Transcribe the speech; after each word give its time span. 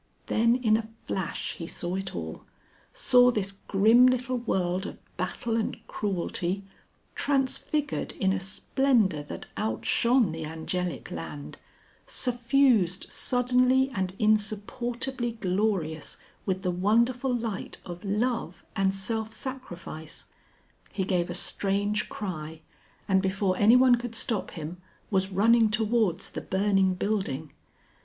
Then 0.25 0.55
in 0.55 0.77
a 0.77 0.89
flash 1.05 1.53
he 1.57 1.67
saw 1.67 1.93
it 1.93 2.15
all, 2.15 2.43
saw 2.91 3.29
this 3.29 3.51
grim 3.51 4.07
little 4.07 4.37
world 4.39 4.87
of 4.87 4.97
battle 5.15 5.55
and 5.55 5.77
cruelty, 5.85 6.63
transfigured 7.13 8.13
in 8.13 8.33
a 8.33 8.39
splendour 8.39 9.21
that 9.21 9.45
outshone 9.59 10.31
the 10.31 10.43
Angelic 10.43 11.11
Land, 11.11 11.59
suffused 12.07 13.11
suddenly 13.11 13.91
and 13.93 14.15
insupportably 14.17 15.33
glorious 15.33 16.17
with 16.47 16.63
the 16.63 16.71
wonderful 16.71 17.31
light 17.35 17.77
of 17.85 18.03
Love 18.03 18.65
and 18.75 18.95
Self 18.95 19.31
Sacrifice. 19.31 20.25
He 20.91 21.03
gave 21.05 21.29
a 21.29 21.35
strange 21.35 22.09
cry, 22.09 22.61
and 23.07 23.21
before 23.21 23.55
anyone 23.55 23.93
could 23.93 24.15
stop 24.15 24.49
him, 24.49 24.81
was 25.11 25.31
running 25.31 25.69
towards 25.69 26.31
the 26.31 26.41
burning 26.41 26.95
building. 26.95 27.53